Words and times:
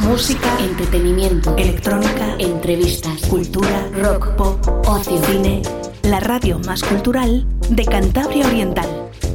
Música, 0.00 0.48
entretenimiento, 0.60 1.56
electrónica, 1.56 2.36
entrevistas, 2.38 3.20
cultura, 3.28 3.88
rock, 4.00 4.28
pop, 4.36 4.58
ocio, 4.86 5.20
cine. 5.26 5.62
La 6.02 6.20
radio 6.20 6.60
más 6.60 6.84
cultural 6.84 7.44
de 7.68 7.84
Cantabria 7.84 8.46
Oriental. 8.46 8.88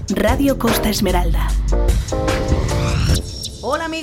Radio 0.10 0.58
Costa 0.58 0.90
Esmeralda. 0.90 1.50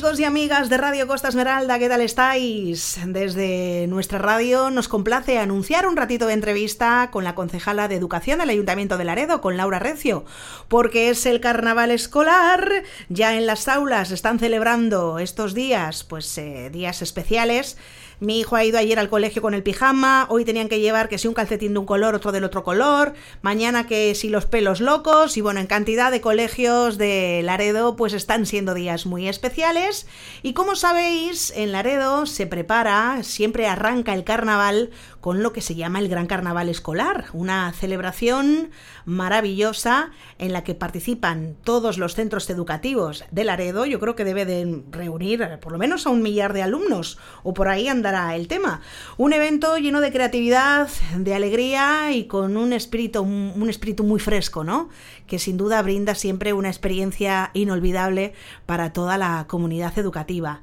Amigos 0.00 0.20
y 0.20 0.24
amigas 0.24 0.70
de 0.70 0.78
Radio 0.78 1.06
Costa 1.06 1.28
Esmeralda, 1.28 1.78
¿qué 1.78 1.86
tal 1.86 2.00
estáis? 2.00 2.98
Desde 3.04 3.86
nuestra 3.86 4.18
radio 4.18 4.70
nos 4.70 4.88
complace 4.88 5.38
anunciar 5.38 5.86
un 5.86 5.94
ratito 5.94 6.26
de 6.26 6.32
entrevista 6.32 7.10
con 7.12 7.22
la 7.22 7.34
concejala 7.34 7.86
de 7.86 7.96
Educación 7.96 8.38
del 8.38 8.48
Ayuntamiento 8.48 8.96
de 8.96 9.04
Laredo, 9.04 9.42
con 9.42 9.58
Laura 9.58 9.78
Recio, 9.78 10.24
porque 10.68 11.10
es 11.10 11.26
el 11.26 11.40
carnaval 11.40 11.90
escolar, 11.90 12.82
ya 13.10 13.36
en 13.36 13.44
las 13.44 13.68
aulas 13.68 14.10
están 14.10 14.38
celebrando 14.38 15.18
estos 15.18 15.52
días, 15.52 16.02
pues 16.02 16.38
eh, 16.38 16.70
días 16.70 17.02
especiales 17.02 17.76
mi 18.20 18.38
hijo 18.38 18.56
ha 18.56 18.64
ido 18.64 18.78
ayer 18.78 18.98
al 18.98 19.08
colegio 19.08 19.42
con 19.42 19.54
el 19.54 19.62
pijama, 19.62 20.26
hoy 20.28 20.44
tenían 20.44 20.68
que 20.68 20.80
llevar 20.80 21.08
que 21.08 21.18
si 21.18 21.26
un 21.26 21.34
calcetín 21.34 21.72
de 21.72 21.78
un 21.78 21.86
color, 21.86 22.14
otro 22.14 22.32
del 22.32 22.44
otro 22.44 22.62
color, 22.62 23.14
mañana 23.42 23.86
que 23.86 24.14
si 24.14 24.28
los 24.28 24.46
pelos 24.46 24.80
locos, 24.80 25.36
y 25.36 25.40
bueno, 25.40 25.60
en 25.60 25.66
cantidad 25.66 26.10
de 26.10 26.20
colegios 26.20 26.98
de 26.98 27.40
Laredo 27.42 27.96
pues 27.96 28.12
están 28.12 28.46
siendo 28.46 28.74
días 28.74 29.06
muy 29.06 29.28
especiales. 29.28 30.06
Y 30.42 30.52
como 30.52 30.76
sabéis, 30.76 31.52
en 31.56 31.72
Laredo 31.72 32.26
se 32.26 32.46
prepara, 32.46 33.22
siempre 33.22 33.66
arranca 33.66 34.14
el 34.14 34.24
carnaval 34.24 34.90
con 35.20 35.42
lo 35.42 35.52
que 35.52 35.60
se 35.60 35.74
llama 35.74 35.98
el 35.98 36.08
Gran 36.08 36.26
Carnaval 36.26 36.68
Escolar, 36.68 37.26
una 37.32 37.72
celebración 37.72 38.70
maravillosa 39.04 40.10
en 40.38 40.52
la 40.52 40.64
que 40.64 40.74
participan 40.74 41.56
todos 41.62 41.98
los 41.98 42.14
centros 42.14 42.48
educativos 42.48 43.24
de 43.30 43.44
Laredo. 43.44 43.84
Yo 43.84 44.00
creo 44.00 44.14
que 44.14 44.24
debe 44.24 44.46
de 44.46 44.82
reunir 44.90 45.58
por 45.60 45.72
lo 45.72 45.78
menos 45.78 46.06
a 46.06 46.10
un 46.10 46.22
millar 46.22 46.52
de 46.52 46.62
alumnos, 46.62 47.18
o 47.42 47.52
por 47.52 47.68
ahí 47.68 47.88
el 48.34 48.48
tema. 48.48 48.80
Un 49.16 49.32
evento 49.32 49.76
lleno 49.76 50.00
de 50.00 50.12
creatividad, 50.12 50.88
de 51.16 51.34
alegría 51.34 52.12
y 52.12 52.26
con 52.26 52.56
un 52.56 52.72
espíritu, 52.72 53.22
un 53.22 53.70
espíritu 53.70 54.04
muy 54.04 54.20
fresco, 54.20 54.64
¿no? 54.64 54.88
Que 55.26 55.38
sin 55.38 55.56
duda 55.56 55.82
brinda 55.82 56.14
siempre 56.14 56.52
una 56.52 56.68
experiencia 56.68 57.50
inolvidable 57.54 58.34
para 58.66 58.92
toda 58.92 59.18
la 59.18 59.46
comunidad 59.48 59.98
educativa. 59.98 60.60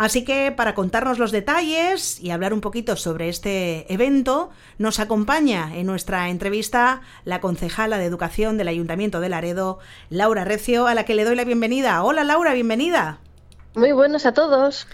Así 0.00 0.24
que 0.24 0.50
para 0.50 0.74
contarnos 0.74 1.18
los 1.18 1.30
detalles 1.30 2.18
y 2.20 2.30
hablar 2.30 2.54
un 2.54 2.62
poquito 2.62 2.96
sobre 2.96 3.28
este 3.28 3.92
evento, 3.92 4.48
nos 4.78 4.98
acompaña 4.98 5.76
en 5.76 5.84
nuestra 5.84 6.30
entrevista 6.30 7.02
la 7.24 7.42
concejala 7.42 7.98
de 7.98 8.06
Educación 8.06 8.56
del 8.56 8.68
Ayuntamiento 8.68 9.20
de 9.20 9.28
Laredo, 9.28 9.78
Laura 10.08 10.46
Recio, 10.46 10.86
a 10.86 10.94
la 10.94 11.04
que 11.04 11.14
le 11.14 11.24
doy 11.24 11.36
la 11.36 11.44
bienvenida. 11.44 12.02
Hola 12.02 12.24
Laura, 12.24 12.54
bienvenida. 12.54 13.20
Muy 13.74 13.92
buenos 13.92 14.26
a 14.26 14.34
todos. 14.34 14.88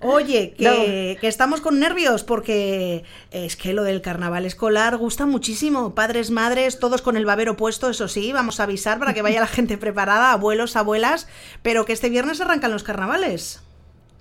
Oye, 0.00 0.54
que, 0.58 1.18
que, 1.20 1.28
estamos 1.28 1.60
con 1.60 1.78
nervios 1.78 2.24
porque 2.24 3.04
es 3.30 3.56
que 3.56 3.72
lo 3.72 3.84
del 3.84 4.02
carnaval 4.02 4.44
escolar 4.44 4.96
gusta 4.96 5.24
muchísimo. 5.24 5.94
Padres, 5.94 6.30
madres, 6.30 6.80
todos 6.80 7.00
con 7.00 7.16
el 7.16 7.26
babero 7.26 7.56
puesto, 7.56 7.88
eso 7.90 8.08
sí, 8.08 8.32
vamos 8.32 8.58
a 8.58 8.64
avisar 8.64 8.98
para 8.98 9.14
que 9.14 9.22
vaya 9.22 9.40
la 9.40 9.46
gente 9.46 9.78
preparada, 9.78 10.32
abuelos, 10.32 10.74
abuelas, 10.74 11.28
pero 11.62 11.84
que 11.84 11.92
este 11.92 12.10
viernes 12.10 12.40
arrancan 12.40 12.72
los 12.72 12.82
carnavales. 12.82 13.60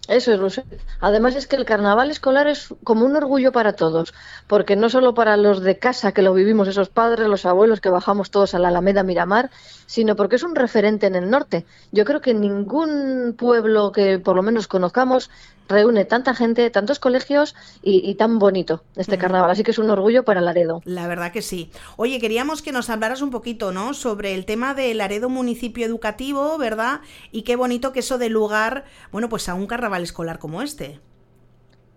Eso 0.08 0.34
es, 0.34 0.40
Luis. 0.40 0.62
Además 1.02 1.36
es 1.36 1.48
que 1.48 1.58
el 1.58 1.66
carnaval 1.66 2.10
escolar 2.12 2.48
es 2.48 2.74
como 2.84 3.06
un 3.06 3.16
orgullo 3.16 3.52
para 3.52 3.74
todos, 3.74 4.14
porque 4.48 4.76
no 4.76 4.90
solo 4.90 5.14
para 5.14 5.36
los 5.36 5.62
de 5.62 5.80
casa 5.80 6.14
que 6.14 6.22
lo 6.22 6.34
vivimos, 6.34 6.68
esos 6.68 6.90
padres, 6.90 7.28
los 7.28 7.46
abuelos 7.46 7.82
que 7.82 7.90
bajamos 7.90 8.32
todos 8.32 8.54
a 8.54 8.60
la 8.60 8.70
Alameda 8.70 9.04
Miramar, 9.04 9.52
sino 9.86 10.16
porque 10.16 10.38
es 10.38 10.44
un 10.44 10.56
referente 10.56 11.08
en 11.08 11.16
el 11.16 11.30
norte. 11.30 11.66
Yo 11.92 12.06
creo 12.06 12.22
que 12.22 12.34
ningún 12.34 13.36
pueblo 13.38 13.92
que 13.92 14.20
por 14.20 14.36
lo 14.36 14.44
menos 14.44 14.68
conozcamos 14.68 15.30
reúne 15.68 16.06
tanta 16.06 16.34
gente, 16.34 16.70
tantos 16.70 17.00
colegios 17.00 17.56
y, 17.82 18.16
tan 18.16 18.40
bonito 18.40 18.84
este 18.96 19.18
carnaval. 19.18 19.52
Así 19.52 19.64
que 19.64 19.72
es 19.72 19.78
un 19.78 19.90
orgullo 19.90 20.24
para 20.24 20.42
Laredo. 20.42 20.82
La 20.86 21.08
verdad 21.08 21.32
que 21.32 21.42
sí. 21.42 21.72
Oye, 21.98 22.20
queríamos 22.20 22.62
que 22.62 22.72
nos 22.72 22.90
hablaras 22.90 23.22
un 23.22 23.32
poquito, 23.32 23.72
¿no? 23.72 23.94
Sobre 23.94 24.34
el 24.34 24.46
tema 24.46 24.74
de 24.74 24.94
Laredo 24.94 25.30
Municipio 25.30 25.86
Educativo, 25.86 26.58
¿verdad? 26.58 27.02
Y 27.32 27.42
qué 27.42 27.56
bonito 27.56 27.92
que 27.92 28.00
eso 28.00 28.18
dé 28.18 28.30
lugar, 28.30 28.86
bueno, 29.12 29.30
pues 29.30 29.50
a 29.50 29.54
un 29.54 29.68
carnaval 29.68 29.97
escolar 30.04 30.40
como 30.40 30.62
este. 30.62 31.00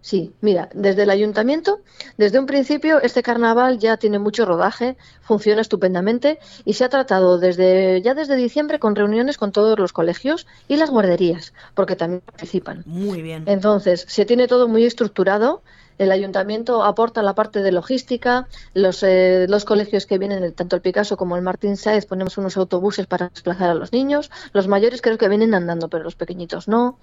Sí, 0.03 0.33
mira, 0.41 0.71
desde 0.73 1.03
el 1.03 1.11
ayuntamiento, 1.11 1.81
desde 2.17 2.39
un 2.39 2.47
principio, 2.47 3.03
este 3.03 3.23
carnaval 3.23 3.79
ya 3.79 3.99
tiene 3.99 4.19
mucho 4.19 4.47
rodaje, 4.47 4.97
funciona 5.21 5.61
estupendamente 5.61 6.39
y 6.65 6.73
se 6.73 6.85
ha 6.85 6.89
tratado 6.89 7.39
desde 7.39 8.01
ya 8.01 8.15
desde 8.15 8.37
diciembre 8.37 8.79
con 8.79 8.97
reuniones 8.97 9.37
con 9.37 9.53
todos 9.53 9.79
los 9.79 9.93
colegios 9.93 10.47
y 10.69 10.77
las 10.77 10.91
guarderías, 10.91 11.53
porque 11.75 11.97
también 11.97 12.23
participan. 12.23 12.83
Muy 12.87 13.21
bien. 13.21 13.45
Entonces, 13.47 14.07
se 14.09 14.25
tiene 14.25 14.49
todo 14.49 14.69
muy 14.69 14.85
estructurado 14.85 15.63
el 16.01 16.13
ayuntamiento 16.13 16.83
aporta 16.83 17.23
la 17.23 17.35
parte 17.35 17.63
de 17.63 17.73
logística, 17.73 18.49
los, 18.73 19.03
eh, 19.03 19.45
los 19.51 19.67
colegios 19.67 20.07
que 20.07 20.17
vienen, 20.17 20.55
tanto 20.55 20.75
el 20.75 20.81
Picasso 20.81 21.19
como 21.19 21.37
el 21.37 21.43
Martín 21.43 21.77
Sáez, 21.77 22.07
ponemos 22.07 22.39
unos 22.39 22.57
autobuses 22.57 23.07
para 23.07 23.29
desplazar 23.29 23.69
a 23.69 23.75
los 23.75 23.93
niños, 23.93 24.31
los 24.55 24.67
mayores 24.67 25.03
creo 25.03 25.19
que 25.19 25.29
vienen 25.29 25.53
andando, 25.53 25.89
pero 25.89 26.05
los 26.05 26.15
pequeñitos 26.15 26.69
no. 26.69 26.97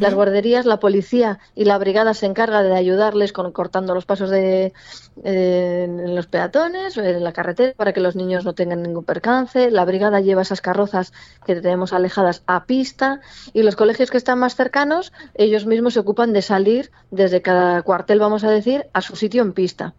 Las 0.00 0.12
guarderías, 0.12 0.66
la 0.66 0.78
policía 0.80 1.38
y 1.54 1.64
la 1.64 1.78
brigada 1.78 2.12
se 2.12 2.26
encarga 2.26 2.62
de 2.62 2.76
ayudarles 2.76 3.32
con, 3.32 3.52
cortando 3.52 3.94
los 3.94 4.04
pasos 4.04 4.28
de 4.28 4.74
eh, 5.24 5.84
en 5.84 6.14
los 6.14 6.26
peatones, 6.26 6.98
en 6.98 7.24
la 7.24 7.32
carretera, 7.32 7.72
para 7.74 7.94
que 7.94 8.00
los 8.00 8.16
niños 8.16 8.44
no 8.44 8.52
tengan 8.52 8.82
ningún 8.82 9.04
percance. 9.04 9.70
La 9.70 9.86
brigada 9.86 10.20
lleva 10.20 10.42
esas 10.42 10.60
carrozas 10.60 11.14
que 11.46 11.56
tenemos 11.56 11.94
alejadas 11.94 12.42
a 12.46 12.64
pista 12.64 13.20
y 13.54 13.62
los 13.62 13.76
colegios 13.76 14.10
que 14.10 14.18
están 14.18 14.38
más 14.38 14.56
cercanos, 14.56 15.10
ellos 15.34 15.64
mismos 15.64 15.94
se 15.94 16.00
ocupan 16.00 16.34
de 16.34 16.42
salir 16.42 16.90
desde 17.10 17.40
cada 17.40 17.80
cuartel, 17.80 18.18
vamos 18.18 18.41
a 18.44 18.50
decir, 18.50 18.86
a 18.92 19.00
su 19.00 19.16
sitio 19.16 19.42
en 19.42 19.52
pista. 19.52 19.94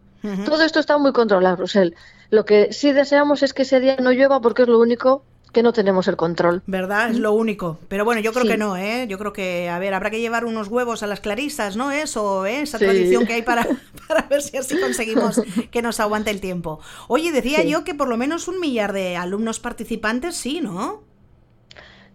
Todo 0.46 0.62
esto 0.62 0.80
está 0.80 0.96
muy 0.96 1.12
controlado, 1.12 1.58
Brusel. 1.58 1.94
Lo 2.30 2.46
que 2.46 2.72
sí 2.72 2.92
deseamos 2.92 3.42
es 3.42 3.52
que 3.52 3.62
ese 3.62 3.78
día 3.78 3.96
no 4.00 4.10
llueva 4.10 4.40
porque 4.40 4.62
es 4.62 4.68
lo 4.68 4.78
único 4.78 5.22
que 5.52 5.62
no 5.62 5.72
tenemos 5.72 6.08
el 6.08 6.16
control. 6.16 6.62
¿Verdad? 6.66 7.10
Es 7.10 7.18
lo 7.18 7.32
único. 7.32 7.78
Pero 7.88 8.04
bueno, 8.04 8.20
yo 8.20 8.32
creo 8.32 8.44
que 8.44 8.56
no, 8.56 8.76
¿eh? 8.76 9.06
Yo 9.08 9.18
creo 9.18 9.32
que, 9.32 9.68
a 9.68 9.78
ver, 9.78 9.94
habrá 9.94 10.10
que 10.10 10.20
llevar 10.20 10.44
unos 10.44 10.68
huevos 10.68 11.02
a 11.02 11.06
las 11.06 11.20
clarisas, 11.20 11.76
¿no? 11.76 11.92
Eso, 11.92 12.44
¿eh? 12.44 12.62
Esa 12.62 12.78
tradición 12.78 13.26
que 13.26 13.34
hay 13.34 13.42
para, 13.42 13.66
para 14.08 14.22
ver 14.22 14.42
si 14.42 14.56
así 14.56 14.78
conseguimos 14.78 15.40
que 15.70 15.80
nos 15.82 16.00
aguante 16.00 16.30
el 16.30 16.40
tiempo. 16.40 16.80
Oye, 17.06 17.30
decía 17.30 17.62
yo 17.62 17.84
que 17.84 17.94
por 17.94 18.08
lo 18.08 18.16
menos 18.16 18.48
un 18.48 18.60
millar 18.60 18.92
de 18.92 19.16
alumnos 19.16 19.60
participantes, 19.60 20.36
sí, 20.36 20.60
¿no? 20.60 21.02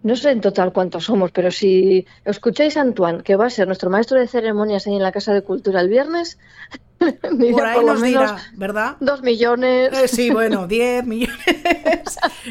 No 0.02 0.16
sé 0.16 0.30
en 0.30 0.40
total 0.40 0.72
cuántos 0.72 1.04
somos, 1.04 1.30
pero 1.30 1.50
si 1.50 2.06
escucháis 2.24 2.76
a 2.76 2.80
Antoine, 2.80 3.22
que 3.22 3.36
va 3.36 3.46
a 3.46 3.50
ser 3.50 3.66
nuestro 3.66 3.90
maestro 3.90 4.18
de 4.18 4.26
ceremonias 4.28 4.86
ahí 4.86 4.94
en 4.94 5.02
la 5.02 5.12
Casa 5.12 5.34
de 5.34 5.42
Cultura 5.42 5.80
el 5.80 5.90
viernes, 5.90 6.38
por 6.98 7.66
ahí 7.66 7.84
nos 7.84 8.02
dirá, 8.02 8.38
¿verdad? 8.54 8.96
Dos 9.00 9.22
millones. 9.22 9.92
Eh, 9.92 10.08
sí, 10.08 10.30
bueno, 10.30 10.66
diez 10.68 11.04
millones. 11.04 11.38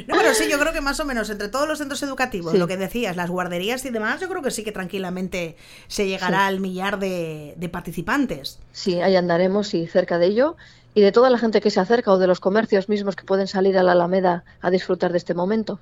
no, 0.08 0.16
pero 0.18 0.34
sí, 0.36 0.46
yo 0.50 0.60
creo 0.60 0.74
que 0.74 0.82
más 0.82 1.00
o 1.00 1.06
menos 1.06 1.30
entre 1.32 1.50
todos 1.50 1.68
los 1.68 1.80
centros 1.80 2.04
educativos, 2.04 2.54
lo 2.54 2.68
que 2.68 2.78
decías, 2.78 3.16
las 3.16 3.32
guarderías 3.32 3.84
y 3.86 3.90
demás, 3.90 4.22
yo 4.22 4.30
creo 4.30 4.44
que 4.44 4.52
sí 4.52 4.64
que 4.64 4.72
tranquilamente 4.72 5.58
se 5.88 6.08
llegará 6.08 6.46
al 6.46 6.60
millar 6.60 7.00
de, 7.00 7.56
de 7.58 7.70
participantes. 7.70 8.60
Sí, 8.72 9.02
ahí 9.02 9.16
andaremos 9.16 9.74
y 9.74 9.88
cerca 9.88 10.20
de 10.20 10.28
ello 10.28 10.56
y 11.00 11.02
de 11.02 11.14
toda 11.14 11.30
la 11.30 11.38
gente 11.38 11.62
que 11.62 11.70
se 11.70 11.80
acerca 11.80 12.12
o 12.12 12.18
de 12.18 12.28
los 12.28 12.42
comercios 12.42 12.90
mismos 12.90 13.16
que 13.16 13.24
pueden 13.24 13.48
salir 13.48 13.78
a 13.78 13.84
la 13.84 13.94
Alameda 13.94 14.44
a 14.60 14.70
disfrutar 14.70 15.14
de 15.14 15.18
este 15.18 15.34
momento. 15.34 15.80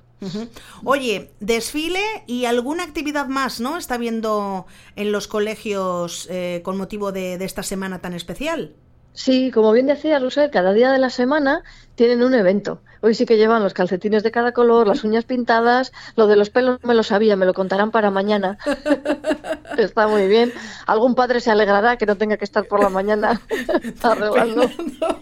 Oye, 0.84 1.32
desfile 1.40 2.04
y 2.28 2.44
alguna 2.44 2.84
actividad 2.84 3.26
más, 3.26 3.58
¿no? 3.58 3.76
Está 3.76 3.98
viendo 3.98 4.66
en 4.94 5.10
los 5.10 5.26
colegios 5.26 6.28
eh, 6.30 6.60
con 6.64 6.76
motivo 6.76 7.10
de, 7.10 7.36
de 7.36 7.44
esta 7.44 7.64
semana 7.64 7.98
tan 7.98 8.14
especial. 8.14 8.74
Sí, 9.12 9.50
como 9.50 9.72
bien 9.72 9.88
decía 9.88 10.20
Rusel, 10.20 10.52
cada 10.52 10.72
día 10.72 10.92
de 10.92 11.00
la 11.00 11.10
semana 11.10 11.64
tienen 11.96 12.22
un 12.22 12.34
evento. 12.34 12.80
Hoy 13.00 13.14
sí 13.14 13.26
que 13.26 13.36
llevan 13.36 13.62
los 13.62 13.74
calcetines 13.74 14.22
de 14.22 14.30
cada 14.30 14.52
color, 14.52 14.86
las 14.86 15.04
uñas 15.04 15.24
pintadas, 15.24 15.92
lo 16.16 16.26
de 16.26 16.36
los 16.36 16.50
pelos 16.50 16.78
no 16.82 16.88
me 16.88 16.94
lo 16.94 17.02
sabía, 17.02 17.36
me 17.36 17.46
lo 17.46 17.54
contarán 17.54 17.90
para 17.90 18.10
mañana. 18.10 18.58
Está 19.78 20.08
muy 20.08 20.26
bien. 20.26 20.52
Algún 20.86 21.14
padre 21.14 21.40
se 21.40 21.50
alegrará 21.50 21.96
que 21.96 22.06
no 22.06 22.16
tenga 22.16 22.36
que 22.36 22.44
estar 22.44 22.66
por 22.66 22.82
la 22.82 22.88
mañana 22.88 23.40
arreglando. 24.02 24.68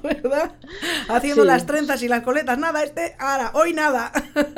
¿verdad? 0.03 0.53
Haciendo 1.09 1.45
las 1.45 1.67
trenzas 1.67 2.03
y 2.03 2.09
las 2.09 2.23
coletas, 2.23 2.59
nada, 2.59 2.83
este, 2.83 3.15
ahora, 3.19 3.51
hoy 3.55 3.73
nada. 3.73 4.13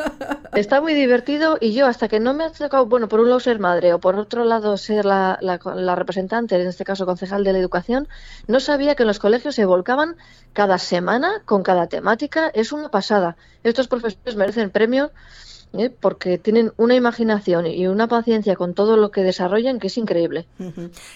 Está 0.54 0.80
muy 0.80 0.94
divertido 0.94 1.58
y 1.60 1.72
yo 1.72 1.86
hasta 1.86 2.08
que 2.08 2.20
no 2.20 2.34
me 2.34 2.44
ha 2.44 2.50
tocado, 2.50 2.86
bueno, 2.86 3.08
por 3.08 3.20
un 3.20 3.28
lado 3.28 3.40
ser 3.40 3.58
madre 3.58 3.92
o 3.92 4.00
por 4.00 4.16
otro 4.16 4.44
lado 4.44 4.76
ser 4.76 5.04
la, 5.04 5.38
la 5.40 5.94
representante, 5.94 6.54
en 6.56 6.66
este 6.66 6.84
caso 6.84 7.06
concejal 7.06 7.44
de 7.44 7.52
la 7.52 7.58
educación, 7.58 8.08
no 8.46 8.60
sabía 8.60 8.94
que 8.94 9.02
en 9.02 9.08
los 9.08 9.18
colegios 9.18 9.54
se 9.54 9.64
volcaban 9.64 10.16
cada 10.52 10.78
semana 10.78 11.42
con 11.44 11.62
cada 11.62 11.86
temática. 11.86 12.50
Es 12.54 12.72
una 12.72 12.88
pasada 13.08 13.36
estos 13.62 13.88
profesores 13.88 14.36
merecen 14.36 14.70
premio 14.70 15.10
¿eh? 15.72 15.90
porque 15.90 16.38
tienen 16.38 16.72
una 16.76 16.94
imaginación 16.94 17.66
y 17.66 17.86
una 17.86 18.08
paciencia 18.08 18.56
con 18.56 18.74
todo 18.74 18.96
lo 18.96 19.10
que 19.10 19.22
desarrollan 19.22 19.78
que 19.78 19.88
es 19.88 19.98
increíble. 19.98 20.46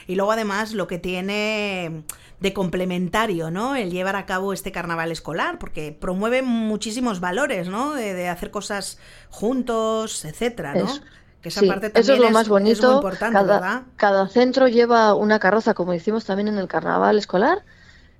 Y 0.07 0.15
luego 0.15 0.33
además 0.33 0.73
lo 0.73 0.87
que 0.87 0.99
tiene 0.99 2.05
de 2.41 2.53
complementario, 2.53 3.51
¿no? 3.51 3.77
El 3.77 3.91
llevar 3.91 4.17
a 4.17 4.27
cabo 4.27 4.53
este 4.53 4.73
carnaval 4.73 5.13
escolar, 5.13 5.59
porque 5.59 5.97
promueve 5.99 6.43
muchísimos 6.43 7.21
valores, 7.21 7.69
¿no? 7.69 7.95
De, 7.95 8.29
hacer 8.29 8.51
cosas 8.51 8.99
juntos, 9.31 10.25
etcétera, 10.25 10.75
¿no? 10.75 10.89
Que 11.41 11.51
esa 11.51 11.61
Sí, 11.61 11.69
parte 11.69 11.87
eso 11.87 11.95
también 11.95 12.15
es 12.17 12.21
lo 12.21 12.31
más 12.31 12.49
muy 12.49 12.61
bonito. 12.61 12.95
importante, 12.97 13.35
cada, 13.35 13.55
¿verdad? 13.61 13.83
cada 13.97 14.29
centro 14.29 14.69
lleva 14.69 15.15
una 15.15 15.39
carroza, 15.39 15.75
como 15.75 15.95
hicimos 15.95 16.25
también 16.25 16.49
en 16.49 16.59
el 16.59 16.69
carnaval 16.69 17.17
escolar, 17.19 17.65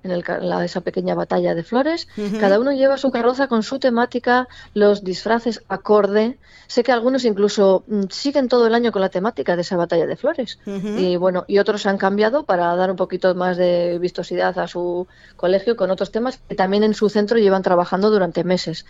en 0.03 0.11
el 0.11 0.23
la- 0.41 0.63
esa 0.65 0.81
pequeña 0.81 1.15
batalla 1.15 1.55
de 1.55 1.63
flores. 1.63 2.07
Cada 2.39 2.59
uno 2.59 2.71
lleva 2.71 2.97
su 2.97 3.09
carroza 3.11 3.47
con 3.47 3.63
su 3.63 3.79
temática, 3.79 4.47
los 4.73 5.03
disfraces 5.03 5.63
acorde. 5.69 6.37
Sé 6.67 6.83
que 6.83 6.91
algunos 6.91 7.25
incluso 7.25 7.83
mm, 7.87 8.03
siguen 8.09 8.47
todo 8.49 8.67
el 8.67 8.73
año 8.75 8.91
con 8.91 9.01
la 9.01 9.09
temática 9.09 9.55
de 9.55 9.61
esa 9.61 9.77
batalla 9.77 10.05
de 10.05 10.15
flores. 10.15 10.59
Y 10.97 11.15
bueno, 11.17 11.45
y 11.47 11.59
otros 11.59 11.85
han 11.85 11.97
cambiado 11.97 12.43
para 12.43 12.75
dar 12.75 12.89
un 12.91 12.97
poquito 12.97 13.33
más 13.35 13.57
de 13.57 13.97
vistosidad 13.99 14.57
a 14.59 14.67
su 14.67 15.07
colegio 15.35 15.75
con 15.75 15.91
otros 15.91 16.11
temas 16.11 16.39
que 16.47 16.55
también 16.55 16.83
en 16.83 16.93
su 16.93 17.09
centro 17.09 17.37
llevan 17.37 17.61
trabajando 17.63 18.09
durante 18.09 18.43
meses. 18.43 18.85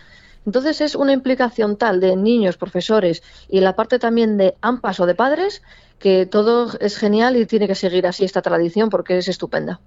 Entonces 0.45 0.81
es 0.81 0.95
una 0.95 1.13
implicación 1.13 1.78
tal 1.78 2.00
de 2.00 2.16
niños, 2.16 2.57
profesores 2.57 3.24
y 3.50 3.62
la 3.62 3.75
parte 3.75 4.00
también 4.00 4.38
de 4.38 4.56
AMPAs 4.62 5.00
o 5.00 5.06
de 5.06 5.16
padres 5.16 5.62
que 6.00 6.25
todo 6.25 6.78
es 6.80 6.98
genial 6.98 7.38
y 7.38 7.45
tiene 7.45 7.68
que 7.68 7.75
seguir 7.75 8.06
así 8.06 8.25
esta 8.25 8.42
tradición 8.42 8.90
porque 8.90 9.18
es 9.18 9.28
estupenda. 9.30 9.80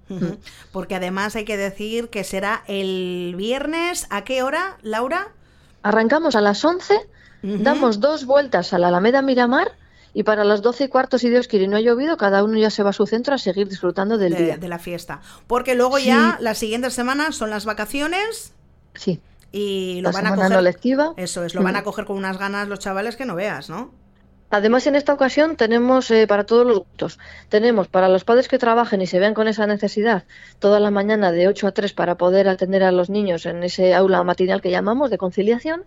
Porque 0.71 0.95
además 0.95 1.35
hay 1.35 1.45
que 1.45 1.57
decir 1.57 2.09
que 2.09 2.23
será 2.23 2.63
el 2.67 3.35
viernes, 3.37 4.07
¿a 4.09 4.23
qué 4.23 4.41
hora, 4.41 4.77
Laura? 4.81 5.27
Arrancamos 5.83 6.35
a 6.35 6.41
las 6.41 6.65
11, 6.65 6.95
Ujú. 7.43 7.57
damos 7.59 7.99
dos 7.99 8.25
vueltas 8.25 8.73
a 8.73 8.79
la 8.79 8.87
Alameda 8.87 9.21
Miramar 9.21 9.73
y 10.15 10.23
para 10.23 10.43
las 10.43 10.63
12 10.63 10.85
y 10.85 10.87
cuarto, 10.87 11.19
si 11.19 11.29
Dios 11.29 11.47
quiere 11.47 11.65
y 11.65 11.67
no 11.67 11.77
ha 11.77 11.81
llovido, 11.81 12.17
cada 12.17 12.43
uno 12.43 12.57
ya 12.57 12.71
se 12.71 12.81
va 12.81 12.89
a 12.89 12.93
su 12.93 13.05
centro 13.05 13.35
a 13.35 13.37
seguir 13.37 13.67
disfrutando 13.67 14.17
del 14.17 14.33
de, 14.33 14.43
día. 14.43 14.57
de 14.57 14.67
la 14.67 14.79
fiesta. 14.79 15.21
Porque 15.45 15.75
luego 15.75 15.99
ya 15.99 16.37
las 16.41 16.57
siguientes 16.57 16.95
semanas 16.95 17.35
son 17.35 17.51
las 17.51 17.65
vacaciones 17.65 18.53
Sí, 18.95 19.19
y 19.57 20.01
lo 20.01 20.11
la 20.11 20.13
van 20.13 20.27
a 20.27 20.35
coger. 20.35 20.63
lectiva. 20.63 21.13
Eso 21.17 21.43
es, 21.43 21.55
lo 21.55 21.63
van 21.63 21.75
a 21.75 21.81
Mm. 21.81 21.83
coger 21.83 22.05
con 22.05 22.17
unas 22.17 22.37
ganas 22.37 22.67
los 22.67 22.79
chavales 22.79 23.15
que 23.15 23.25
no 23.25 23.35
veas, 23.35 23.69
¿no? 23.69 23.91
Además, 24.49 24.87
en 24.87 24.95
esta 24.95 25.13
ocasión 25.13 25.55
tenemos 25.57 26.09
eh, 26.11 26.25
para 26.27 26.45
todos 26.45 26.65
los 26.65 26.79
gustos. 26.79 27.19
Tenemos 27.49 27.87
para 27.87 28.07
los 28.07 28.23
padres 28.23 28.47
que 28.47 28.57
trabajen 28.57 29.01
y 29.01 29.07
se 29.07 29.19
vean 29.19 29.33
con 29.33 29.47
esa 29.47 29.67
necesidad 29.67 30.23
toda 30.59 30.79
la 30.79 30.91
mañana 30.91 31.31
de 31.31 31.47
8 31.47 31.67
a 31.67 31.71
3 31.71 31.93
para 31.93 32.15
poder 32.15 32.47
atender 32.47 32.83
a 32.83 32.91
los 32.91 33.09
niños 33.09 33.45
en 33.45 33.63
ese 33.63 33.93
aula 33.93 34.23
matinal 34.23 34.61
que 34.61 34.71
llamamos 34.71 35.09
de 35.09 35.17
conciliación. 35.17 35.83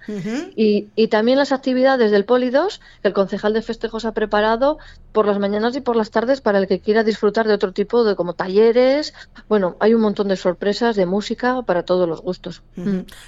Y, 0.56 0.88
y 0.94 1.08
también 1.08 1.38
las 1.38 1.52
actividades 1.52 2.10
del 2.10 2.24
Poli 2.24 2.50
2 2.50 2.80
que 3.02 3.08
el 3.08 3.14
concejal 3.14 3.52
de 3.54 3.62
festejos 3.62 4.04
ha 4.04 4.12
preparado 4.12 4.78
por 5.12 5.26
las 5.26 5.38
mañanas 5.38 5.74
y 5.76 5.80
por 5.80 5.96
las 5.96 6.10
tardes 6.10 6.40
para 6.40 6.58
el 6.58 6.66
que 6.66 6.80
quiera 6.80 7.02
disfrutar 7.02 7.46
de 7.46 7.54
otro 7.54 7.72
tipo 7.72 8.04
de 8.04 8.14
como 8.14 8.34
talleres. 8.34 9.14
Bueno, 9.48 9.76
hay 9.80 9.94
un 9.94 10.00
montón 10.00 10.28
de 10.28 10.36
sorpresas 10.36 10.96
de 10.96 11.06
música 11.06 11.62
para 11.62 11.84
todos 11.84 12.08
los 12.08 12.20
gustos. 12.20 12.62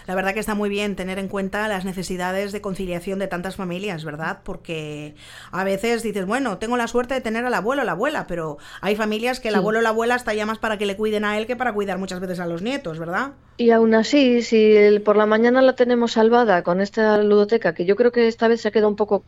La 0.07 0.15
verdad 0.15 0.35
que 0.35 0.41
está 0.41 0.55
muy 0.55 0.69
bien 0.69 0.97
tener 0.97 1.19
en 1.19 1.29
cuenta 1.29 1.67
las 1.69 1.85
necesidades 1.85 2.53
de 2.53 2.61
conciliación 2.61 3.19
de 3.19 3.29
tantas 3.29 3.57
familias, 3.57 4.05
¿verdad? 4.05 4.41
Porque 4.45 5.15
a 5.51 5.65
veces 5.65 6.03
dices, 6.03 6.27
bueno, 6.27 6.59
tengo 6.59 6.77
la 6.77 6.87
suerte 6.89 7.15
de 7.15 7.21
tener 7.21 7.45
al 7.45 7.55
abuelo 7.55 7.83
o 7.83 7.85
la 7.85 7.93
abuela, 7.93 8.27
pero 8.27 8.59
hay 8.81 8.97
familias 8.97 9.41
que 9.41 9.49
el 9.49 9.55
Sí. 9.55 9.59
abuelo 9.59 9.79
o 9.81 9.83
la 9.83 9.91
abuela 9.91 10.15
está 10.17 10.35
ya 10.35 10.47
más 10.47 10.59
para 10.59 10.79
que 10.79 10.87
le 10.87 10.97
cuiden 10.97 11.25
a 11.25 11.39
él 11.39 11.47
que 11.47 11.57
para 11.57 11.73
cuidar 11.73 11.99
muchas 11.99 12.21
veces 12.21 12.41
a 12.41 12.47
los 12.47 12.63
nietos, 12.63 12.99
¿verdad? 12.99 13.33
Y 13.59 13.71
aún 13.71 13.95
así, 13.95 14.43
si 14.43 14.75
el- 14.77 15.03
por 15.03 15.17
la 15.17 15.27
mañana 15.27 15.63
la 15.63 15.75
tenemos 15.75 16.13
salvada 16.13 16.63
con 16.63 16.81
esta 16.81 17.19
ludoteca, 17.23 17.75
que 17.75 17.85
yo 17.85 17.97
creo 17.97 18.11
que 18.11 18.27
esta 18.27 18.49
vez 18.49 18.61
se 18.63 18.69
ha 18.69 18.71
quedado 18.71 18.89
un 18.89 18.97
poco... 18.97 19.25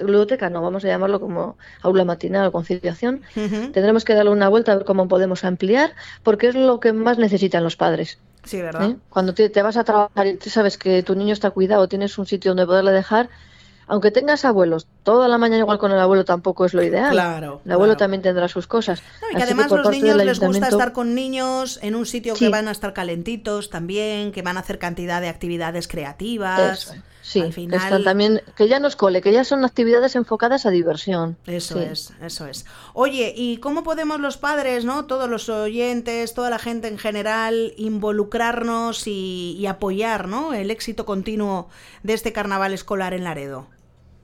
Ludoteca 0.00 0.50
no, 0.50 0.60
vamos 0.62 0.84
a 0.84 0.88
llamarlo 0.88 1.20
como 1.20 1.56
aula 1.82 2.04
matinal 2.04 2.46
o 2.48 2.52
conciliación. 2.52 3.22
Tendremos 3.72 4.04
que 4.04 4.14
darle 4.14 4.30
una 4.32 4.48
vuelta 4.48 4.72
a 4.72 4.76
ver 4.76 4.84
cómo 4.84 5.08
podemos 5.08 5.44
ampliar, 5.44 5.94
porque 6.22 6.48
es 6.48 6.54
lo 6.54 6.80
que 6.80 6.92
más 6.92 7.18
necesitan 7.18 7.64
los 7.64 7.76
padres. 7.76 8.18
Sí, 8.44 8.60
¿verdad? 8.60 8.90
¿eh? 8.90 8.96
Cuando 9.10 9.34
te, 9.34 9.48
te 9.48 9.62
vas 9.62 9.76
a 9.76 9.84
trabajar 9.84 10.26
y 10.26 10.36
tú 10.36 10.50
sabes 10.50 10.76
que 10.78 11.02
tu 11.02 11.14
niño 11.14 11.32
está 11.32 11.50
cuidado, 11.50 11.88
tienes 11.88 12.18
un 12.18 12.26
sitio 12.26 12.50
donde 12.50 12.66
poderle 12.66 12.92
dejar, 12.92 13.28
aunque 13.88 14.10
tengas 14.10 14.44
abuelos, 14.44 14.86
toda 15.02 15.26
la 15.28 15.38
mañana 15.38 15.60
igual 15.60 15.78
con 15.78 15.90
el 15.92 15.98
abuelo 15.98 16.24
tampoco 16.24 16.64
es 16.66 16.74
lo 16.74 16.82
ideal. 16.82 17.10
Claro, 17.12 17.60
El 17.64 17.72
abuelo 17.72 17.92
claro. 17.94 17.98
también 17.98 18.22
tendrá 18.22 18.46
sus 18.48 18.66
cosas. 18.66 19.02
No, 19.22 19.28
y 19.28 19.30
que 19.32 19.36
Así 19.38 19.44
además 19.44 19.68
por 19.68 19.80
los 19.80 19.90
niños 19.90 20.16
les 20.16 20.38
gusta 20.40 20.68
estar 20.68 20.92
con 20.92 21.14
niños 21.14 21.78
en 21.82 21.94
un 21.94 22.06
sitio 22.06 22.34
que 22.34 22.48
van 22.48 22.68
a 22.68 22.70
estar 22.70 22.92
calentitos 22.92 23.70
también, 23.70 24.30
que 24.32 24.42
van 24.42 24.56
a 24.56 24.60
hacer 24.60 24.78
cantidad 24.78 25.20
de 25.20 25.28
actividades 25.28 25.88
creativas. 25.88 26.82
Eso. 26.90 26.94
Sí, 27.20 27.40
Al 27.40 27.46
que 27.48 27.52
final, 27.52 27.80
están 27.82 28.04
también, 28.04 28.40
que 28.56 28.68
ya 28.68 28.78
no 28.80 28.88
es 28.88 28.96
cole, 28.96 29.20
que 29.20 29.32
ya 29.32 29.44
son 29.44 29.62
actividades 29.62 30.16
enfocadas 30.16 30.64
a 30.64 30.70
diversión. 30.70 31.36
Eso 31.46 31.74
Sí. 31.74 31.84
es, 31.84 32.12
eso 32.22 32.46
es. 32.46 32.64
Oye, 32.94 33.34
¿y 33.36 33.58
cómo 33.58 33.82
podemos 33.82 34.18
los 34.18 34.38
padres, 34.38 34.86
no? 34.86 35.04
Todos 35.04 35.28
los 35.28 35.50
oyentes, 35.50 36.32
toda 36.32 36.48
la 36.48 36.58
gente 36.58 36.88
en 36.88 36.96
general, 36.96 37.74
involucrarnos 37.76 39.06
y, 39.06 39.56
y 39.58 39.66
apoyar, 39.66 40.26
¿no? 40.28 40.54
El 40.54 40.70
éxito 40.70 41.04
continuo 41.04 41.68
de 42.02 42.14
este 42.14 42.32
carnaval 42.32 42.72
escolar 42.72 43.12
en 43.12 43.24
Laredo. 43.24 43.66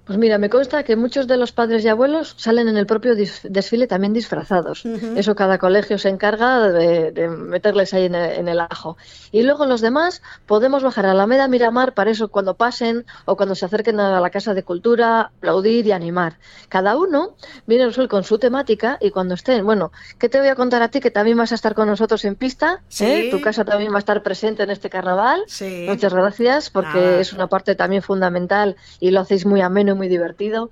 Pues 0.04 0.18
mira, 0.18 0.36
me 0.36 0.50
consta 0.50 0.82
que 0.82 0.96
muchos 0.96 1.26
de 1.26 1.38
los 1.38 1.52
padres 1.52 1.82
y 1.84 1.88
abuelos 1.88 2.34
salen 2.36 2.68
en 2.68 2.76
el 2.76 2.84
propio 2.84 3.14
desfile 3.16 3.86
también 3.86 4.12
disfrazados. 4.12 4.84
Eso 4.84 5.34
cada 5.34 5.56
colegio 5.56 5.96
se 5.96 6.10
encarga 6.10 6.68
de, 6.68 7.10
de 7.10 7.28
meterles 7.28 7.94
ahí 7.94 8.04
en 8.04 8.14
el, 8.14 8.32
en 8.32 8.48
el 8.48 8.60
ajo. 8.60 8.98
Y 9.32 9.42
luego 9.44 9.64
los 9.64 9.80
demás 9.80 10.20
podemos 10.44 10.82
bajar 10.82 11.06
a 11.06 11.12
Alameda 11.12 11.48
Miramar 11.48 11.94
para 11.94 12.10
eso 12.10 12.28
cuando 12.28 12.54
pasen 12.54 13.06
o 13.24 13.36
cuando 13.36 13.54
se 13.54 13.64
acerquen 13.64 13.98
a 13.98 14.20
la 14.20 14.28
Casa 14.28 14.52
de 14.52 14.62
Cultura, 14.62 15.32
aplaudir 15.38 15.86
y 15.86 15.92
animar. 15.92 16.36
Cada 16.68 16.98
uno 16.98 17.34
viene 17.66 17.84
al 17.84 17.94
sol 17.94 18.08
con 18.08 18.24
su 18.24 18.38
temática 18.38 18.98
y 19.00 19.10
cuando 19.10 19.34
estén, 19.34 19.64
bueno, 19.64 19.90
¿qué 20.18 20.28
te 20.28 20.38
voy 20.38 20.48
a 20.48 20.54
contar 20.54 20.82
a 20.82 20.88
ti 20.88 21.00
que 21.00 21.10
también 21.10 21.38
vas 21.38 21.52
a 21.52 21.54
estar 21.54 21.74
con 21.74 21.88
nosotros 21.88 22.26
en 22.26 22.34
pista? 22.34 22.82
Sí. 22.88 23.06
¿Eh? 23.06 23.28
Tu 23.30 23.40
casa 23.40 23.64
también 23.64 23.90
va 23.90 23.96
a 23.96 24.00
estar 24.00 24.22
presente 24.22 24.64
en 24.64 24.70
este 24.70 24.90
carnaval. 24.90 25.44
Sí. 25.46 25.86
Muchas 25.88 26.12
gracias 26.12 26.68
porque 26.68 27.20
es 27.20 27.32
una 27.32 27.46
parte 27.46 27.74
también 27.74 28.02
fundamental 28.02 28.76
y 29.00 29.10
lo 29.10 29.20
hacéis 29.20 29.46
muy 29.46 29.62
ameno 29.62 29.94
muy 29.94 30.08
divertido. 30.08 30.70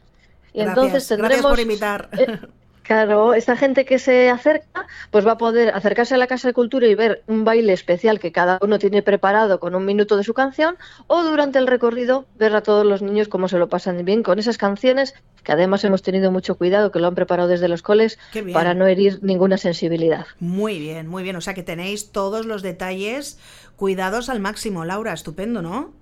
Y 0.53 0.59
Gracias, 0.59 0.69
entonces 0.69 1.09
gracias 1.09 1.09
tendremos, 1.09 1.51
por 1.51 1.61
invitar. 1.61 2.09
eh, 2.19 2.39
claro, 2.83 3.33
esta 3.33 3.57
gente 3.57 3.87
que 3.87 3.99
se 3.99 4.29
acerca, 4.29 4.87
pues 5.11 5.27
va 5.27 5.33
a 5.33 5.39
poder 5.39 5.71
acercarse 5.75 6.15
a 6.15 6.19
la 6.19 6.27
Casa 6.27 6.49
de 6.49 6.55
Cultura 6.55 6.87
y 6.87 6.95
ver 6.95 7.23
un 7.27 7.45
baile 7.45 7.73
especial 7.73 8.21
que 8.21 8.33
cada 8.33 8.59
uno 8.61 8.79
tiene 8.79 9.03
preparado 9.03 9.61
con 9.61 9.75
un 9.75 9.87
minuto 9.87 10.17
de 10.19 10.25
su 10.25 10.35
canción, 10.35 10.77
o 11.07 11.23
durante 11.23 11.59
el 11.59 11.67
recorrido 11.67 12.27
ver 12.39 12.55
a 12.55 12.63
todos 12.63 12.85
los 12.85 13.01
niños 13.01 13.29
cómo 13.29 13.49
se 13.49 13.59
lo 13.59 13.69
pasan 13.71 14.05
bien 14.05 14.23
con 14.23 14.39
esas 14.39 14.59
canciones 14.59 15.15
que 15.43 15.53
además 15.53 15.85
hemos 15.85 16.03
tenido 16.03 16.31
mucho 16.31 16.57
cuidado, 16.57 16.93
que 16.93 16.99
lo 16.99 17.07
han 17.09 17.15
preparado 17.15 17.49
desde 17.49 17.67
los 17.69 17.83
coles 17.83 18.19
para 18.53 18.75
no 18.75 18.87
herir 18.87 19.21
ninguna 19.23 19.57
sensibilidad. 19.57 20.27
Muy 20.39 20.79
bien, 20.79 21.09
muy 21.09 21.23
bien. 21.23 21.37
O 21.37 21.41
sea 21.41 21.55
que 21.55 21.63
tenéis 21.63 22.13
todos 22.13 22.47
los 22.47 22.63
detalles 22.63 23.39
cuidados 23.77 24.29
al 24.29 24.39
máximo, 24.39 24.85
Laura. 24.85 25.13
Estupendo, 25.13 25.63
¿no? 25.63 25.93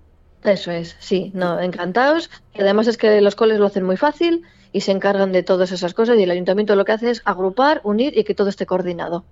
Eso 0.44 0.70
es, 0.70 0.96
sí, 0.98 1.30
no, 1.34 1.60
encantados. 1.60 2.30
Y 2.54 2.62
además 2.62 2.86
es 2.86 2.96
que 2.96 3.20
los 3.20 3.34
coles 3.34 3.58
lo 3.58 3.66
hacen 3.66 3.84
muy 3.84 3.96
fácil 3.96 4.44
y 4.72 4.82
se 4.82 4.92
encargan 4.92 5.32
de 5.32 5.42
todas 5.42 5.72
esas 5.72 5.94
cosas 5.94 6.18
y 6.18 6.22
el 6.22 6.30
ayuntamiento 6.30 6.76
lo 6.76 6.84
que 6.84 6.92
hace 6.92 7.10
es 7.10 7.22
agrupar, 7.24 7.80
unir 7.84 8.16
y 8.16 8.24
que 8.24 8.34
todo 8.34 8.48
esté 8.48 8.66
coordinado. 8.66 9.24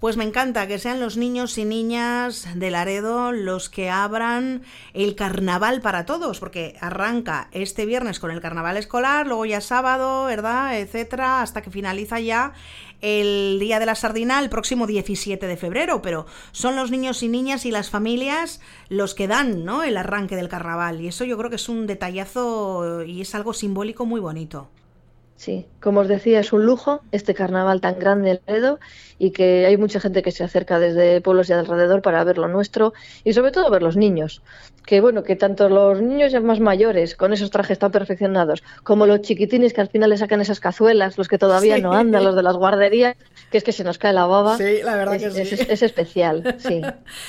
Pues 0.00 0.16
me 0.16 0.24
encanta 0.24 0.66
que 0.66 0.78
sean 0.78 1.00
los 1.00 1.16
niños 1.16 1.58
y 1.58 1.64
niñas 1.64 2.48
de 2.54 2.70
Laredo 2.70 3.32
los 3.32 3.68
que 3.68 3.90
abran 3.90 4.62
el 4.94 5.14
carnaval 5.14 5.80
para 5.80 6.06
todos, 6.06 6.40
porque 6.40 6.76
arranca 6.80 7.48
este 7.52 7.86
viernes 7.86 8.18
con 8.18 8.30
el 8.30 8.40
carnaval 8.40 8.76
escolar, 8.76 9.26
luego 9.26 9.44
ya 9.44 9.60
sábado, 9.60 10.24
¿verdad? 10.24 10.78
Etcétera, 10.78 11.42
hasta 11.42 11.60
que 11.62 11.70
finaliza 11.70 12.18
ya 12.20 12.54
el 13.02 13.58
Día 13.60 13.78
de 13.78 13.86
la 13.86 13.94
Sardina 13.94 14.40
el 14.40 14.48
próximo 14.48 14.86
17 14.86 15.46
de 15.46 15.56
febrero, 15.56 16.00
pero 16.00 16.26
son 16.52 16.76
los 16.76 16.90
niños 16.90 17.22
y 17.22 17.28
niñas 17.28 17.66
y 17.66 17.70
las 17.70 17.90
familias 17.90 18.60
los 18.88 19.14
que 19.14 19.28
dan, 19.28 19.64
¿no? 19.64 19.82
El 19.82 19.96
arranque 19.96 20.36
del 20.36 20.48
carnaval 20.48 21.00
y 21.00 21.08
eso 21.08 21.24
yo 21.24 21.36
creo 21.36 21.50
que 21.50 21.56
es 21.56 21.68
un 21.68 21.86
detallazo 21.86 23.02
y 23.02 23.20
es 23.20 23.34
algo 23.34 23.52
simbólico 23.52 24.06
muy 24.06 24.20
bonito. 24.20 24.70
Sí, 25.42 25.66
como 25.80 26.02
os 26.02 26.06
decía, 26.08 26.38
es 26.38 26.52
un 26.52 26.64
lujo 26.66 27.00
este 27.10 27.34
carnaval 27.34 27.80
tan 27.80 27.98
grande 27.98 28.30
en 28.30 28.40
Laredo 28.46 28.78
y 29.18 29.32
que 29.32 29.66
hay 29.66 29.76
mucha 29.76 29.98
gente 29.98 30.22
que 30.22 30.30
se 30.30 30.44
acerca 30.44 30.78
desde 30.78 31.20
pueblos 31.20 31.48
y 31.50 31.52
alrededor 31.52 32.00
para 32.00 32.22
ver 32.22 32.38
lo 32.38 32.46
nuestro 32.46 32.92
y 33.24 33.32
sobre 33.32 33.50
todo 33.50 33.68
ver 33.68 33.82
los 33.82 33.96
niños. 33.96 34.40
Que 34.86 35.00
bueno, 35.00 35.24
que 35.24 35.34
tanto 35.34 35.68
los 35.68 36.00
niños 36.00 36.30
ya 36.30 36.40
más 36.40 36.60
mayores 36.60 37.16
con 37.16 37.32
esos 37.32 37.50
trajes 37.50 37.80
tan 37.80 37.90
perfeccionados 37.90 38.62
como 38.84 39.04
los 39.04 39.20
chiquitines 39.22 39.72
que 39.72 39.80
al 39.80 39.88
final 39.88 40.10
le 40.10 40.16
sacan 40.16 40.40
esas 40.40 40.60
cazuelas, 40.60 41.18
los 41.18 41.26
que 41.26 41.38
todavía 41.38 41.74
Sí. 41.74 41.82
no 41.82 41.92
andan, 41.92 42.22
los 42.22 42.36
de 42.36 42.44
las 42.44 42.54
guarderías, 42.56 43.16
que 43.50 43.58
es 43.58 43.64
que 43.64 43.72
se 43.72 43.82
nos 43.82 43.98
cae 43.98 44.12
la 44.12 44.26
baba. 44.26 44.56
Sí, 44.58 44.76
la 44.84 44.94
verdad 44.94 45.16
es, 45.16 45.24
que 45.34 45.44
sí. 45.44 45.54
es- 45.56 45.68
es 45.68 45.82
especial, 45.82 46.54
sí. 46.60 46.82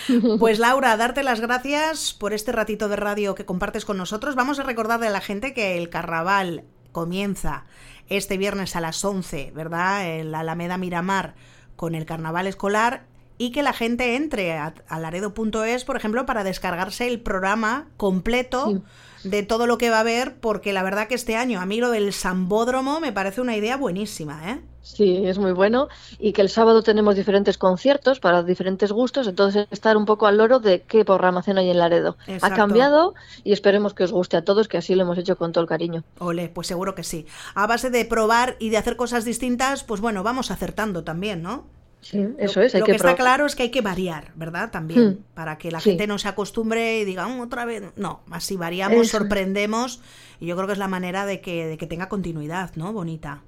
Pues 0.39 0.59
Laura, 0.59 0.95
darte 0.97 1.23
las 1.23 1.41
gracias 1.41 2.13
por 2.13 2.33
este 2.33 2.51
ratito 2.51 2.89
de 2.89 2.95
radio 2.95 3.33
que 3.33 3.45
compartes 3.45 3.85
con 3.85 3.97
nosotros. 3.97 4.35
Vamos 4.35 4.59
a 4.59 4.63
recordarle 4.63 5.07
a 5.07 5.09
la 5.09 5.21
gente 5.21 5.55
que 5.55 5.79
el 5.79 5.89
carnaval 5.89 6.63
comienza 6.91 7.65
este 8.09 8.37
viernes 8.37 8.75
a 8.75 8.81
las 8.81 9.03
11, 9.03 9.51
¿verdad? 9.53 10.07
En 10.07 10.31
la 10.31 10.41
Alameda 10.41 10.77
Miramar 10.77 11.35
con 11.75 11.95
el 11.95 12.05
carnaval 12.05 12.47
escolar 12.47 13.05
y 13.37 13.51
que 13.51 13.63
la 13.63 13.73
gente 13.73 14.15
entre 14.15 14.57
a, 14.57 14.73
laredo.es, 14.89 15.83
por 15.85 15.97
ejemplo, 15.97 16.25
para 16.25 16.43
descargarse 16.43 17.07
el 17.07 17.19
programa 17.19 17.87
completo 17.97 18.83
de 19.23 19.43
todo 19.43 19.67
lo 19.67 19.77
que 19.77 19.89
va 19.89 19.97
a 19.97 20.01
haber, 20.01 20.35
porque 20.39 20.73
la 20.73 20.83
verdad 20.83 21.07
que 21.07 21.15
este 21.15 21.35
año 21.35 21.59
a 21.59 21.65
mí 21.65 21.79
lo 21.79 21.89
del 21.91 22.13
Sambódromo 22.13 22.99
me 22.99 23.11
parece 23.11 23.41
una 23.41 23.55
idea 23.55 23.77
buenísima, 23.77 24.51
¿eh? 24.51 24.61
Sí, 24.83 25.25
es 25.25 25.39
muy 25.39 25.53
bueno. 25.53 25.87
Y 26.19 26.33
que 26.33 26.41
el 26.41 26.49
sábado 26.49 26.83
tenemos 26.83 27.15
diferentes 27.15 27.57
conciertos 27.57 28.19
para 28.19 28.43
diferentes 28.43 28.91
gustos, 28.91 29.27
entonces 29.27 29.65
estar 29.71 29.95
un 29.95 30.05
poco 30.05 30.27
al 30.27 30.37
loro 30.37 30.59
de 30.59 30.81
qué 30.81 31.05
programación 31.05 31.57
hay 31.57 31.69
en 31.69 31.79
Laredo. 31.79 32.17
Ha 32.41 32.49
cambiado 32.51 33.13
y 33.43 33.53
esperemos 33.53 33.93
que 33.93 34.03
os 34.03 34.11
guste 34.11 34.37
a 34.37 34.43
todos, 34.43 34.67
que 34.67 34.77
así 34.77 34.93
lo 34.93 35.03
hemos 35.03 35.17
hecho 35.17 35.37
con 35.37 35.53
todo 35.53 35.61
el 35.63 35.69
cariño. 35.69 36.03
Ole, 36.19 36.49
pues 36.49 36.67
seguro 36.67 36.95
que 36.95 37.03
sí. 37.03 37.25
A 37.55 37.65
base 37.65 37.89
de 37.89 38.03
probar 38.03 38.57
y 38.59 38.69
de 38.69 38.77
hacer 38.77 38.97
cosas 38.97 39.23
distintas, 39.23 39.83
pues 39.85 40.01
bueno, 40.01 40.21
vamos 40.21 40.51
acertando 40.51 41.03
también, 41.05 41.41
¿no? 41.41 41.65
Sí, 42.03 42.27
eso 42.37 42.61
es. 42.61 42.73
lo 42.73 42.85
que, 42.85 42.91
está 42.91 43.15
claro 43.15 43.45
es 43.45 43.55
que 43.55 43.63
hay 43.63 43.71
que 43.71 43.81
variar, 43.81 44.33
¿verdad? 44.35 44.71
También, 44.71 45.05
hmm. 45.05 45.33
para 45.33 45.57
que 45.57 45.71
la 45.71 45.79
gente 45.79 46.05
no 46.05 46.19
se 46.19 46.27
acostumbre 46.27 46.99
y 46.99 47.05
diga, 47.05 47.27
mm, 47.27 47.39
otra 47.39 47.63
vez. 47.63 47.93
No, 47.95 48.21
así 48.29 48.57
variamos, 48.57 49.07
sorprendemos, 49.07 50.01
y 50.39 50.47
yo 50.47 50.55
creo 50.55 50.67
que 50.67 50.73
es 50.73 50.79
la 50.79 50.89
manera 50.89 51.25
de 51.25 51.39
que, 51.39 51.65
de 51.65 51.77
que 51.77 51.87
tenga 51.87 52.09
continuidad, 52.09 52.71
¿no? 52.75 52.91
Bonita. 52.91 53.41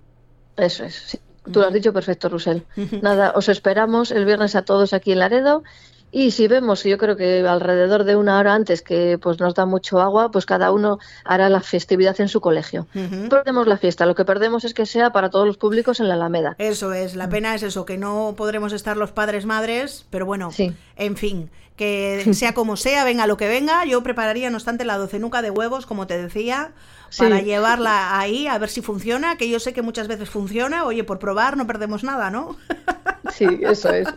Eso 0.56 0.86
es. 0.86 1.20
Tú 1.52 1.60
lo 1.60 1.68
has 1.68 1.74
dicho 1.74 1.94
perfecto, 1.94 2.30
Rusel. 2.30 2.66
Nada, 3.02 3.34
os 3.36 3.50
esperamos 3.50 4.12
el 4.12 4.26
viernes 4.26 4.56
a 4.56 4.64
todos 4.64 4.94
aquí 4.94 5.12
en 5.12 5.20
Laredo 5.20 5.64
y 6.18 6.32
si 6.32 6.48
vemos, 6.48 6.86
yo 6.86 6.98
creo 6.98 7.18
que 7.18 7.46
alrededor 7.46 8.06
de 8.06 8.16
una 8.16 8.40
hora 8.40 8.54
antes 8.54 8.82
que 8.82 9.18
pues 9.22 9.38
nos 9.42 9.54
da 9.54 9.66
mucho 9.66 10.00
agua, 10.00 10.32
pues 10.32 10.46
cada 10.46 10.72
uno 10.72 10.98
hará 11.26 11.50
la 11.50 11.60
festividad 11.60 12.22
en 12.22 12.30
su 12.30 12.40
colegio. 12.40 12.88
Perdemos 13.30 13.68
la 13.68 13.78
fiesta, 13.78 14.06
lo 14.06 14.16
que 14.16 14.24
perdemos 14.24 14.64
es 14.64 14.74
que 14.74 14.86
sea 14.86 15.10
para 15.10 15.30
todos 15.30 15.46
los 15.46 15.58
públicos 15.58 16.00
en 16.00 16.08
la 16.08 16.14
Alameda. 16.14 16.56
Eso 16.58 16.94
es, 16.94 17.18
la 17.18 17.28
pena 17.28 17.54
es 17.54 17.64
eso, 17.64 17.84
que 17.84 17.98
no 17.98 18.34
podremos 18.38 18.72
estar 18.72 18.96
los 18.96 19.12
padres 19.12 19.46
madres, 19.46 20.06
pero 20.10 20.26
bueno, 20.26 20.52
en 20.96 21.18
fin, 21.18 21.50
que 21.76 22.26
sea 22.34 22.54
como 22.54 22.78
sea, 22.78 23.04
venga 23.04 23.28
lo 23.28 23.38
que 23.38 23.48
venga, 23.48 23.86
yo 23.86 24.04
prepararía 24.04 24.50
no 24.50 24.58
obstante 24.58 24.86
la 24.86 24.98
docenuca 24.98 25.42
de 25.42 25.52
huevos, 25.52 25.86
como 25.86 26.08
te 26.08 26.18
decía, 26.18 26.74
para 27.18 27.42
llevarla 27.42 28.20
ahí 28.20 28.48
a 28.48 28.58
ver 28.58 28.70
si 28.70 28.82
funciona, 28.82 29.38
que 29.38 29.50
yo 29.50 29.60
sé 29.60 29.74
que 29.74 29.82
muchas 29.82 30.08
veces 30.08 30.30
funciona, 30.30 30.86
oye, 30.86 31.04
por 31.04 31.20
probar 31.20 31.58
no 31.58 31.68
perdemos 31.68 32.04
nada, 32.04 32.30
¿no? 32.30 32.56
Sí, 33.34 33.48
eso 33.64 33.90
es. 33.90 34.08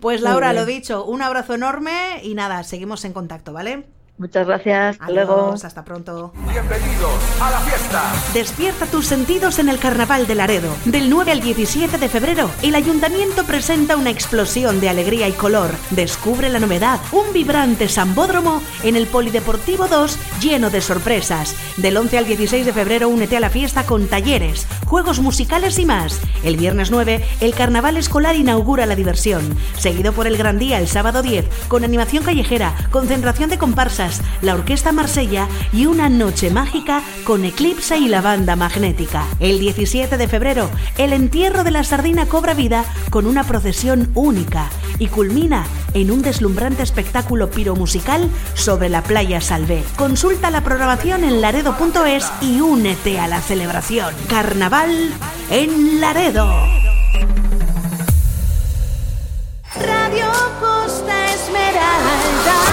Pues 0.00 0.20
Laura, 0.20 0.52
lo 0.52 0.66
dicho, 0.66 1.04
un 1.04 1.22
abrazo 1.22 1.54
enorme 1.54 2.20
y 2.22 2.34
nada, 2.34 2.62
seguimos 2.62 3.04
en 3.06 3.14
contacto, 3.14 3.54
¿vale? 3.54 3.86
Muchas 4.18 4.48
gracias. 4.48 4.96
Hasta 5.00 5.12
luego. 5.12 5.54
Hasta 5.54 5.84
pronto. 5.84 6.32
Bienvenidos 6.50 7.40
a 7.40 7.50
la 7.52 7.60
fiesta. 7.60 8.02
Despierta 8.34 8.86
tus 8.86 9.06
sentidos 9.06 9.60
en 9.60 9.68
el 9.68 9.78
Carnaval 9.78 10.26
de 10.26 10.34
Laredo. 10.34 10.74
Del 10.84 11.08
9 11.08 11.30
al 11.30 11.40
17 11.40 11.98
de 11.98 12.08
febrero, 12.08 12.50
el 12.62 12.74
ayuntamiento 12.74 13.44
presenta 13.44 13.96
una 13.96 14.10
explosión 14.10 14.80
de 14.80 14.88
alegría 14.88 15.28
y 15.28 15.32
color. 15.32 15.70
Descubre 15.90 16.48
la 16.48 16.58
novedad, 16.58 16.98
un 17.12 17.32
vibrante 17.32 17.88
sambódromo 17.88 18.60
en 18.82 18.96
el 18.96 19.06
Polideportivo 19.06 19.86
2 19.86 20.18
lleno 20.40 20.68
de 20.70 20.80
sorpresas. 20.80 21.54
Del 21.76 21.96
11 21.96 22.18
al 22.18 22.26
16 22.26 22.66
de 22.66 22.72
febrero, 22.72 23.08
únete 23.08 23.36
a 23.36 23.40
la 23.40 23.50
fiesta 23.50 23.84
con 23.84 24.08
talleres, 24.08 24.66
juegos 24.84 25.20
musicales 25.20 25.78
y 25.78 25.86
más. 25.86 26.20
El 26.42 26.56
viernes 26.56 26.90
9, 26.90 27.24
el 27.40 27.54
Carnaval 27.54 27.96
Escolar 27.96 28.34
inaugura 28.34 28.84
la 28.84 28.96
diversión. 28.96 29.56
Seguido 29.78 30.12
por 30.12 30.26
el 30.26 30.36
Gran 30.36 30.58
Día 30.58 30.80
el 30.80 30.88
sábado 30.88 31.22
10, 31.22 31.68
con 31.68 31.84
animación 31.84 32.24
callejera, 32.24 32.74
concentración 32.90 33.48
de 33.50 33.58
comparsas 33.58 34.07
la 34.42 34.54
Orquesta 34.54 34.92
Marsella 34.92 35.48
y 35.72 35.86
una 35.86 36.08
noche 36.08 36.50
mágica 36.50 37.02
con 37.24 37.44
Eclipse 37.44 37.98
y 37.98 38.08
la 38.08 38.20
Banda 38.20 38.56
Magnética. 38.56 39.24
El 39.40 39.58
17 39.58 40.16
de 40.16 40.28
febrero, 40.28 40.70
el 40.96 41.12
entierro 41.12 41.64
de 41.64 41.70
la 41.70 41.84
sardina 41.84 42.26
cobra 42.26 42.54
vida 42.54 42.84
con 43.10 43.26
una 43.26 43.44
procesión 43.44 44.10
única 44.14 44.70
y 44.98 45.08
culmina 45.08 45.64
en 45.94 46.10
un 46.10 46.22
deslumbrante 46.22 46.82
espectáculo 46.82 47.50
piromusical 47.50 48.28
sobre 48.54 48.88
la 48.88 49.02
playa 49.02 49.40
Salvé. 49.40 49.82
Consulta 49.96 50.50
la 50.50 50.62
programación 50.62 51.24
en 51.24 51.40
laredo.es 51.40 52.30
y 52.40 52.60
únete 52.60 53.18
a 53.18 53.28
la 53.28 53.40
celebración. 53.40 54.14
Carnaval 54.28 55.10
en 55.50 56.00
Laredo. 56.00 56.46
Radio 59.74 60.26
Costa 60.60 61.32
Esmeralda. 61.32 62.67